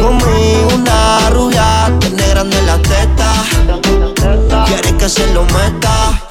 [0.01, 1.91] Conmigo una rubia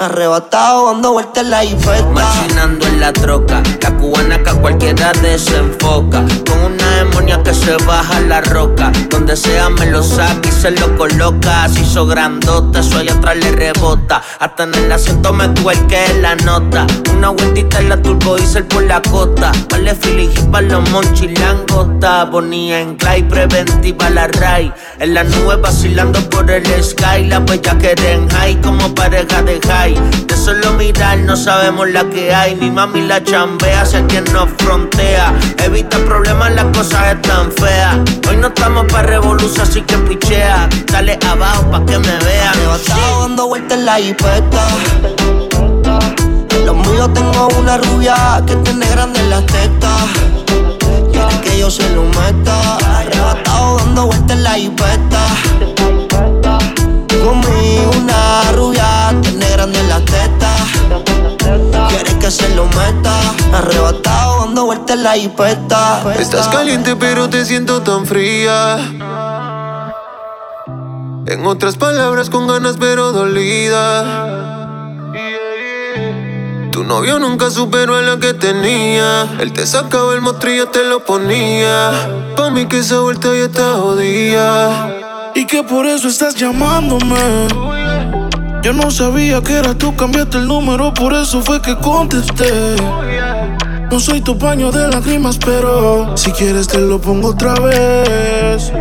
[0.02, 2.06] Arrebatado dando vueltas en la hipeta.
[2.14, 6.24] Machinando en la troca, la cubana que a cualquiera desenfoca.
[6.48, 8.94] Con una demonia que se baja la roca.
[9.10, 11.66] Donde sea me lo saca y se lo coloca.
[11.66, 14.22] Así hizo grandota, eso atrás le rebota.
[14.40, 15.54] Hasta en el asiento me
[15.90, 16.88] que la nota.
[17.12, 19.52] Una vueltita en la turbo diesel por la costa.
[19.70, 22.24] Vale filigi para los monchis langota.
[22.24, 24.72] Bonía en clay, preventiva la ray.
[25.00, 27.26] En la nube vacilando por el sky.
[27.28, 29.89] La bella que en high como pareja de high.
[29.96, 32.56] De solo mirar no sabemos la que hay.
[32.56, 35.34] Mi mami la chambea, hacia quien nos frontea.
[35.64, 37.98] Evita problemas, las cosas están feas.
[38.30, 40.68] Hoy no estamos para revolución, así que pichea.
[40.92, 42.50] Dale abajo pa' que me vean.
[42.50, 44.68] Arrebatado dando vueltas en la hipeta.
[46.66, 48.16] Los míos tengo una rubia
[48.46, 50.02] que tiene grande las tetas.
[51.44, 52.78] Que yo se lo meta.
[53.00, 55.22] Arrebatado dando vueltas en la hipeta.
[57.24, 59.09] Conmigo una rubia
[59.72, 61.90] tiene grande las tetas.
[61.90, 63.20] Quiere que se lo meta.
[63.54, 66.14] Arrebatado dando vueltas en la hipeta.
[66.18, 68.78] Estás caliente pero te siento tan fría.
[71.26, 74.28] En otras palabras con ganas pero dolida.
[76.72, 79.28] Tu novio nunca superó a la que tenía.
[79.40, 81.92] Él te sacaba el mostrillo, te lo ponía.
[82.36, 85.32] Pa' mí que esa vuelta ya está jodida.
[85.36, 87.89] Y que por eso estás llamándome.
[88.62, 92.76] Yo no sabía que era tú, cambiaste el número, por eso fue que contesté.
[93.90, 98.72] No soy tu paño de lágrimas, pero si quieres te lo pongo otra vez.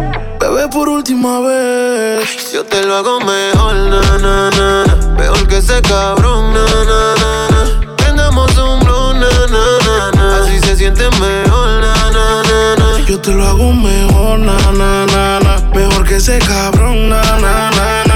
[0.40, 2.52] Bebé, por última vez.
[2.52, 5.14] Yo te lo hago mejor, na, na, na, na.
[5.16, 7.96] Mejor que ese cabrón, na, na, na, na.
[7.96, 10.42] Prendamos un blow, na, na, na, na.
[10.42, 13.04] Así se siente mejor, na, na, na, na.
[13.06, 15.70] Yo te lo hago mejor, na, na, na, na.
[15.72, 18.07] Mejor que ese cabrón, na, na, na,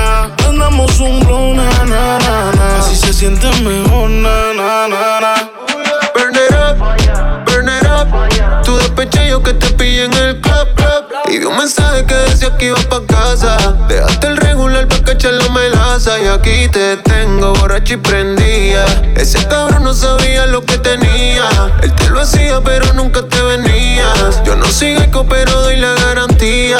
[0.72, 1.68] Prendamos un blow, na.
[2.78, 5.50] Así se siente mejor, na, na, na, na.
[6.14, 6.78] Burn it up,
[7.44, 8.64] burn it up.
[8.64, 11.04] Tu despeche yo que te pillé en el club, club.
[11.28, 13.58] Y vi un mensaje que decía que iba pa' casa.
[13.86, 16.18] Dejaste el regular pa' cachar la melaza.
[16.18, 18.86] Y aquí te tengo borracho y prendía.
[19.14, 21.50] Ese cabrón no sabía lo que tenía.
[21.82, 24.42] Él te lo hacía, pero nunca te venías.
[24.42, 26.78] Yo no eco, pero doy la garantía.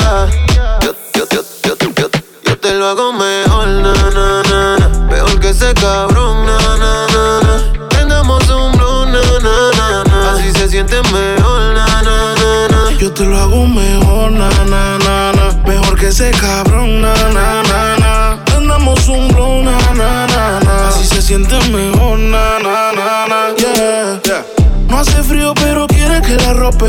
[2.82, 4.88] Lo hago mejor, na, na, na, na.
[5.08, 7.88] Mejor que ese cabrón, na, na, na, na.
[7.90, 10.32] Prendamos un blue, na, na, na, na.
[10.32, 12.90] Así se siente mejor, na, na, na, na.
[12.98, 15.44] Yo te lo hago mejor, na, na, na, na.
[15.64, 18.44] Mejor que ese cabrón, na, na, na, na.
[18.46, 20.88] Prendamos un blow, na, na, na, na.
[20.88, 23.40] Así se siente mejor, na, na, na, na.
[23.58, 24.44] Yeah, yeah.
[24.88, 26.86] No hace frío, pero quiere que la rope.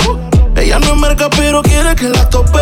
[0.56, 2.62] Ella no es merca, pero quiere que la tope.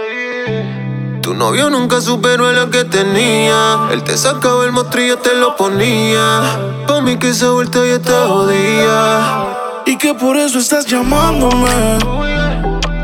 [1.21, 3.89] Tu novio nunca superó a la que tenía.
[3.91, 6.41] Él te sacaba el mostrillo, te lo ponía.
[6.87, 9.83] Pa' mí que esa vuelta ya está jodida.
[9.85, 11.99] Y que por eso estás llamándome.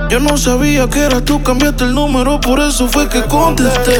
[0.10, 4.00] Yo no sabía que era tú, cambiaste el número, por eso fue que contesté.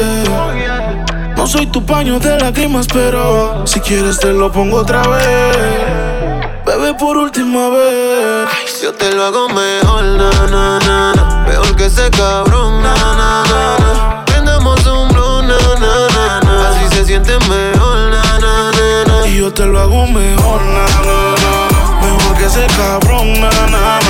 [1.36, 5.56] No soy tu paño de lágrimas, pero si quieres te lo pongo otra vez.
[6.66, 8.48] Bebé, por última vez.
[8.82, 11.37] Yo te lo hago mejor, na, na, na, na.
[11.78, 13.44] Que ese cabrón, na, na, na,
[13.78, 14.24] na.
[14.24, 16.70] Prendamos un blow, na, na, na.
[16.70, 18.72] Así se siente mejor, na, na,
[19.06, 19.28] na.
[19.28, 22.00] Y yo te lo hago mejor, na, na, na.
[22.02, 24.07] Mejor que ese cabrón, na, na, na.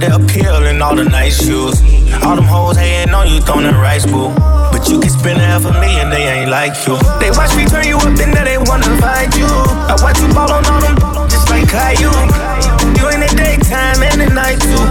[0.00, 1.80] got the appeal and all the nice shoes.
[2.24, 4.32] All them hoes hating on you, throwing rice, boo.
[4.72, 6.96] But you can spend half a million, they ain't like you.
[7.20, 9.46] They watch me turn you up and now they wanna fight you.
[9.46, 10.96] I watch you ball on all them,
[11.28, 12.12] just like Caillou.
[12.96, 14.89] You in the daytime and the night too.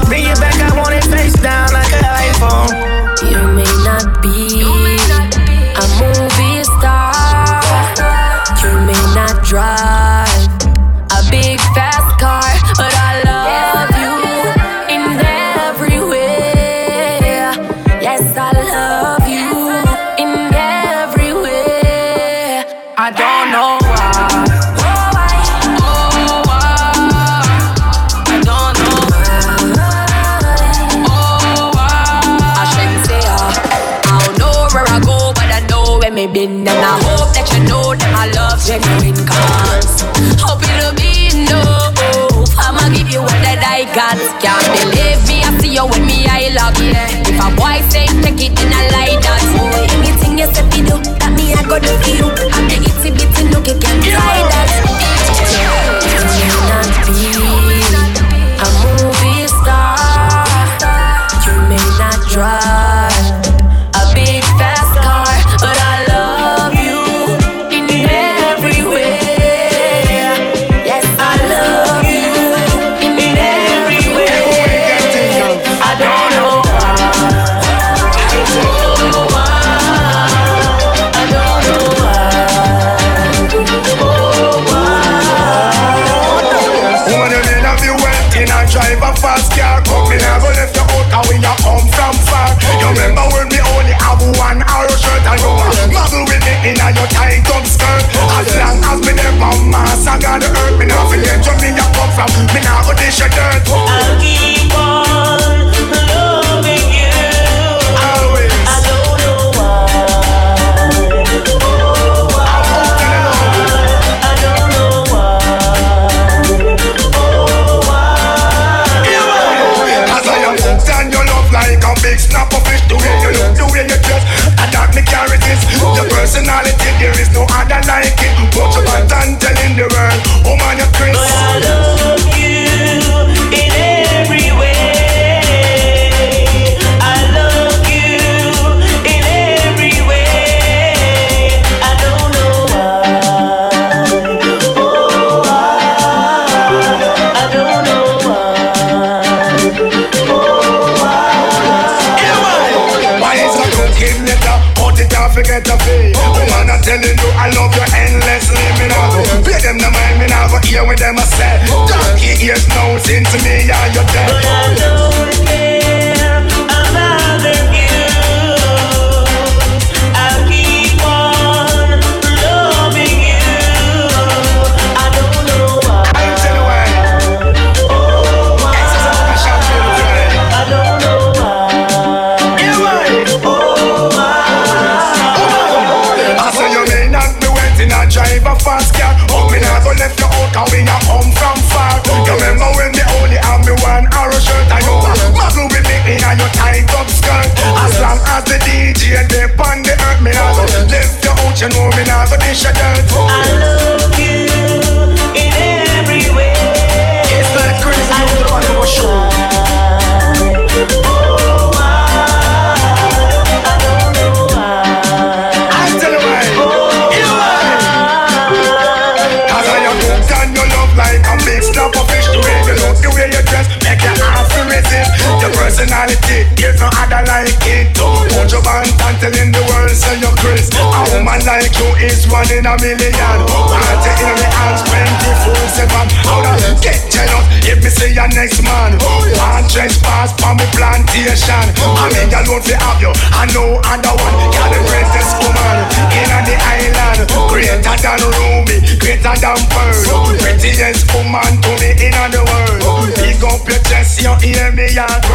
[254.99, 255.28] Girl.